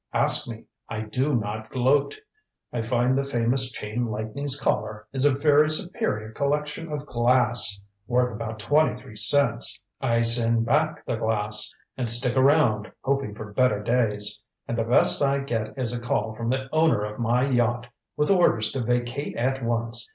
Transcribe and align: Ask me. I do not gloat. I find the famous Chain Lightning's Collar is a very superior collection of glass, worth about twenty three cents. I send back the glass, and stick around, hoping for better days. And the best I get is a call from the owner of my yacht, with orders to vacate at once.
Ask 0.15 0.47
me. 0.47 0.65
I 0.89 1.01
do 1.01 1.35
not 1.35 1.69
gloat. 1.69 2.17
I 2.73 2.81
find 2.81 3.15
the 3.15 3.23
famous 3.23 3.71
Chain 3.71 4.07
Lightning's 4.07 4.59
Collar 4.59 5.05
is 5.13 5.25
a 5.25 5.37
very 5.37 5.69
superior 5.69 6.31
collection 6.31 6.91
of 6.91 7.05
glass, 7.05 7.79
worth 8.07 8.33
about 8.33 8.57
twenty 8.57 8.99
three 8.99 9.15
cents. 9.15 9.79
I 10.01 10.21
send 10.23 10.65
back 10.65 11.05
the 11.05 11.17
glass, 11.17 11.71
and 11.97 12.09
stick 12.09 12.35
around, 12.35 12.91
hoping 13.03 13.35
for 13.35 13.53
better 13.53 13.83
days. 13.83 14.41
And 14.67 14.75
the 14.75 14.85
best 14.85 15.21
I 15.21 15.43
get 15.43 15.77
is 15.77 15.93
a 15.95 16.01
call 16.01 16.33
from 16.33 16.49
the 16.49 16.67
owner 16.71 17.03
of 17.05 17.19
my 17.19 17.47
yacht, 17.47 17.85
with 18.17 18.31
orders 18.31 18.71
to 18.71 18.81
vacate 18.81 19.37
at 19.37 19.63
once. 19.63 20.09